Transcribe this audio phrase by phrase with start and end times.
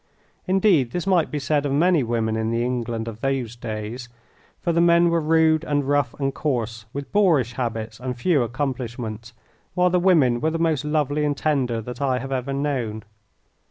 [0.47, 4.09] Indeed, this might be said of many women in the England of those days,
[4.59, 9.33] for the men were rude and rough and coarse, with boorish habits and few accomplishments,
[9.75, 13.03] while the women were the most lovely and tender that I have ever known.